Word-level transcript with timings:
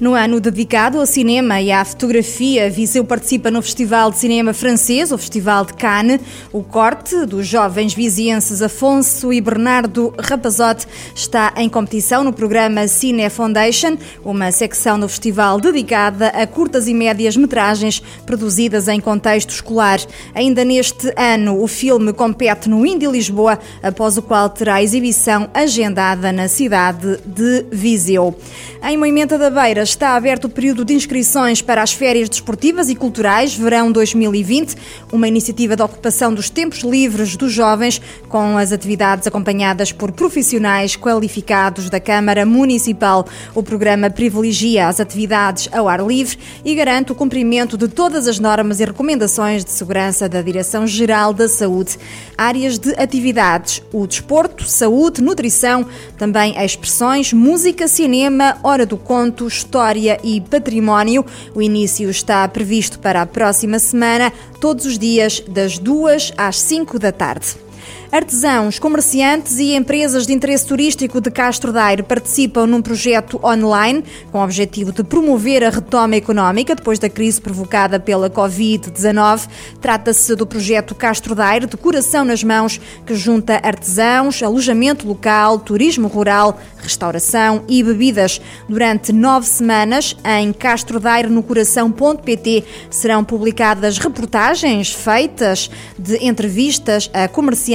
No 0.00 0.14
ano 0.14 0.40
dedicado 0.40 0.98
ao 0.98 1.04
cinema 1.04 1.60
e 1.60 1.70
à 1.70 1.84
fotografia, 1.84 2.70
Viseu 2.70 3.04
participa 3.04 3.50
no 3.50 3.60
Festival 3.60 4.10
de 4.10 4.16
Cinema 4.16 4.54
Francês, 4.54 5.12
o 5.12 5.18
Festival 5.18 5.66
de 5.66 5.74
Cannes. 5.74 6.22
O 6.50 6.62
corte 6.62 7.26
dos 7.26 7.46
jovens 7.46 7.92
vizienses 7.92 8.62
Afonso 8.62 9.30
e 9.30 9.42
Bernardo 9.42 10.14
Rapazote 10.18 10.86
está 11.14 11.52
em 11.58 11.68
competição 11.68 12.24
no 12.24 12.32
programa 12.32 12.88
Cine 12.88 13.28
Foundation, 13.28 13.98
uma 14.24 14.50
secção 14.50 14.98
do 14.98 15.06
festival 15.06 15.60
dedicada 15.60 16.28
a 16.28 16.46
curtas 16.46 16.88
e 16.88 16.94
médias 16.94 17.36
metragens 17.36 18.02
produzidas 18.24 18.88
em 18.88 19.00
contexto 19.00 19.50
escolar. 19.50 20.00
Ainda 20.34 20.64
neste 20.64 21.12
ano, 21.14 21.62
o 21.62 21.68
filme 21.68 22.14
compete 22.14 22.70
no 22.70 22.86
Indy 22.86 23.06
Lisboa, 23.06 23.58
após 23.82 24.16
o 24.16 24.22
qual 24.22 24.48
terá 24.48 24.82
exibição 24.82 25.50
agendada 25.52 26.32
na 26.32 26.48
cidade 26.48 27.18
de 27.26 27.66
Viseu. 27.70 28.34
Em 28.82 28.96
Moimenta 28.96 29.36
da 29.36 29.50
Beira 29.50 29.89
está 29.90 30.14
aberto 30.14 30.44
o 30.44 30.48
período 30.48 30.84
de 30.84 30.94
inscrições 30.94 31.60
para 31.60 31.82
as 31.82 31.92
férias 31.92 32.28
desportivas 32.28 32.88
e 32.88 32.94
culturais 32.94 33.54
verão 33.54 33.90
2020, 33.90 34.76
uma 35.12 35.26
iniciativa 35.26 35.74
de 35.74 35.82
ocupação 35.82 36.32
dos 36.32 36.48
tempos 36.48 36.80
livres 36.80 37.36
dos 37.36 37.52
jovens, 37.52 38.00
com 38.28 38.56
as 38.56 38.72
atividades 38.72 39.26
acompanhadas 39.26 39.90
por 39.90 40.12
profissionais 40.12 40.96
qualificados 40.96 41.90
da 41.90 41.98
Câmara 41.98 42.46
Municipal. 42.46 43.26
O 43.54 43.62
programa 43.62 44.08
privilegia 44.08 44.86
as 44.86 45.00
atividades 45.00 45.68
ao 45.72 45.88
ar 45.88 46.06
livre 46.06 46.38
e 46.64 46.74
garante 46.74 47.12
o 47.12 47.14
cumprimento 47.14 47.76
de 47.76 47.88
todas 47.88 48.28
as 48.28 48.38
normas 48.38 48.80
e 48.80 48.84
recomendações 48.84 49.64
de 49.64 49.70
segurança 49.70 50.28
da 50.28 50.40
Direção-Geral 50.40 51.32
da 51.32 51.48
Saúde. 51.48 51.98
Áreas 52.38 52.78
de 52.78 52.94
atividades: 52.94 53.82
o 53.92 54.06
desporto, 54.06 54.64
saúde, 54.64 55.20
nutrição, 55.20 55.86
também 56.16 56.56
expressões, 56.62 57.32
música, 57.32 57.88
cinema, 57.88 58.56
hora 58.62 58.86
do 58.86 58.96
conto, 58.96 59.48
história 59.48 59.79
e 60.22 60.40
património. 60.40 61.24
O 61.54 61.62
início 61.62 62.10
está 62.10 62.46
previsto 62.48 62.98
para 62.98 63.22
a 63.22 63.26
próxima 63.26 63.78
semana, 63.78 64.32
todos 64.60 64.84
os 64.84 64.98
dias, 64.98 65.42
das 65.48 65.78
2 65.78 66.34
às 66.36 66.60
5 66.60 66.98
da 66.98 67.12
tarde. 67.12 67.69
Artesãos, 68.12 68.78
comerciantes 68.78 69.58
e 69.58 69.76
empresas 69.76 70.26
de 70.26 70.32
interesse 70.32 70.66
turístico 70.66 71.20
de 71.20 71.30
Castro 71.30 71.72
Daire 71.72 72.02
participam 72.02 72.66
num 72.66 72.82
projeto 72.82 73.38
online 73.44 74.02
com 74.32 74.38
o 74.38 74.44
objetivo 74.44 74.90
de 74.90 75.04
promover 75.04 75.62
a 75.62 75.70
retoma 75.70 76.16
económica 76.16 76.74
depois 76.74 76.98
da 76.98 77.08
crise 77.08 77.40
provocada 77.40 78.00
pela 78.00 78.28
Covid-19. 78.28 79.48
Trata-se 79.80 80.34
do 80.34 80.44
projeto 80.44 80.92
Castro 80.94 81.36
Daire 81.36 81.66
de 81.66 81.76
Coração 81.76 82.24
nas 82.24 82.42
Mãos, 82.42 82.80
que 83.06 83.14
junta 83.14 83.60
artesãos, 83.62 84.42
alojamento 84.42 85.06
local, 85.06 85.60
turismo 85.60 86.08
rural, 86.08 86.58
restauração 86.78 87.62
e 87.68 87.82
bebidas. 87.82 88.40
Durante 88.68 89.12
nove 89.12 89.46
semanas, 89.46 90.16
em 90.24 90.52
castrodaire-no-coração.pt 90.52 92.64
serão 92.90 93.22
publicadas 93.22 93.98
reportagens 93.98 94.92
feitas 94.92 95.70
de 95.98 96.16
entrevistas 96.26 97.10
a 97.12 97.28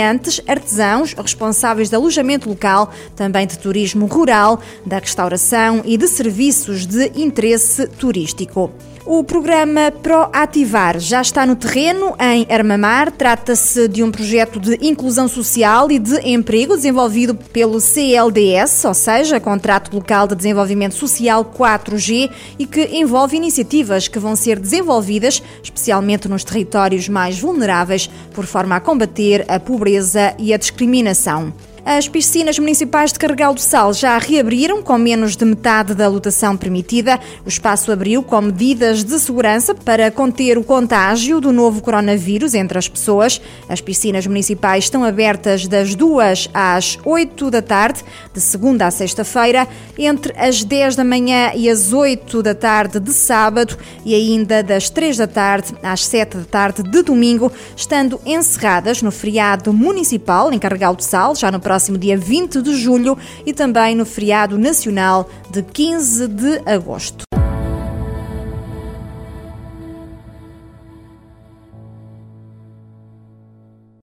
comerciantes 0.06 0.42
artesãos, 0.48 1.14
responsáveis 1.14 1.90
de 1.90 1.96
alojamento 1.96 2.48
local, 2.48 2.92
também 3.16 3.48
de 3.48 3.58
turismo 3.58 4.06
rural, 4.06 4.62
da 4.86 5.00
restauração 5.00 5.82
e 5.84 5.98
de 5.98 6.08
serviços 6.08 6.86
de 6.86 7.12
interesse 7.16 7.88
turístico. 7.88 8.72
O 9.08 9.24
programa 9.24 9.92
Proativar 9.92 11.00
já 11.00 11.22
está 11.22 11.46
no 11.46 11.56
terreno 11.56 12.16
em 12.20 12.52
Armamar. 12.52 13.12
Trata-se 13.12 13.88
de 13.88 14.02
um 14.02 14.10
projeto 14.10 14.60
de 14.60 14.80
inclusão 14.82 15.28
social 15.28 15.92
e 15.92 16.00
de 16.00 16.28
emprego 16.28 16.76
desenvolvido 16.76 17.36
pelo 17.36 17.80
CLDS, 17.80 18.84
ou 18.84 18.96
seja, 18.96 19.40
Contrato 19.40 19.94
Local 19.94 20.28
de 20.28 20.34
Desenvolvimento 20.34 20.96
Social 20.96 21.46
4G, 21.46 22.32
e 22.58 22.66
que 22.66 22.98
envolve 22.98 23.38
iniciativas 23.38 24.08
que 24.08 24.18
vão 24.18 24.36
ser 24.36 24.58
desenvolvidas, 24.58 25.40
especialmente 25.62 26.28
nos 26.28 26.44
territórios 26.44 27.08
mais 27.08 27.40
vulneráveis, 27.40 28.10
por 28.34 28.48
forma 28.48 28.76
a 28.76 28.80
combater 28.80 29.46
a 29.48 29.60
pobreza 29.60 30.34
e 30.40 30.52
a 30.52 30.58
discriminação. 30.58 31.54
As 31.86 32.08
piscinas 32.08 32.58
municipais 32.58 33.14
de 33.14 33.20
Carregal 33.20 33.54
do 33.54 33.62
Sal 33.62 33.94
já 33.94 34.18
reabriram 34.18 34.82
com 34.82 34.98
menos 34.98 35.36
de 35.36 35.46
metade 35.46 35.94
da 35.94 36.08
lotação 36.08 36.58
permitida. 36.58 37.20
O 37.46 37.48
espaço 37.48 37.92
abriu 37.92 38.24
com 38.24 38.42
medidas 38.42 39.04
de 39.04 39.20
segurança 39.20 39.76
para 39.76 40.10
conter 40.10 40.58
o 40.58 40.64
contágio 40.64 41.40
do 41.40 41.54
novo 41.54 41.84
coronavírus 41.84 42.56
entre 42.56 42.80
as 42.80 42.88
pessoas. 42.88 43.40
As 43.70 43.82
piscinas 43.82 44.26
municipais 44.26 44.86
estão 44.86 45.04
abertas 45.04 45.68
das 45.68 45.94
2 45.94 46.50
às 46.56 46.98
8 47.06 47.52
da 47.52 47.62
tarde, 47.62 48.04
de 48.34 48.42
segunda 48.42 48.88
a 48.88 48.92
sexta-feira, 48.92 49.68
entre 49.96 50.34
as 50.40 50.64
10 50.64 50.96
da 50.96 51.04
manhã 51.04 51.52
e 51.54 51.70
as 51.70 51.94
8 51.94 52.42
da 52.42 52.56
tarde 52.56 53.00
de 53.00 53.14
sábado 53.14 53.78
e 54.04 54.16
ainda 54.16 54.64
das 54.64 54.90
3 54.90 55.18
da 55.18 55.28
tarde 55.28 55.76
às 55.84 56.04
7 56.04 56.38
da 56.38 56.46
tarde 56.46 56.82
de 56.82 57.04
domingo, 57.04 57.52
estando 57.78 58.20
encerradas 58.26 59.04
no 59.04 59.12
feriado 59.12 59.72
municipal 59.72 60.52
em 60.52 60.58
Carregal 60.58 60.96
do 60.96 61.04
Sal, 61.04 61.36
já 61.36 61.52
no 61.52 61.60
próximo 61.60 61.75
próximo 61.76 61.98
dia 61.98 62.18
20 62.18 62.62
de 62.62 62.74
julho 62.74 63.18
e 63.46 63.52
também 63.52 63.98
no 63.98 64.06
feriado 64.06 64.58
nacional 64.58 65.30
de 65.52 65.62
15 65.62 66.28
de 66.30 66.62
agosto. 66.66 67.25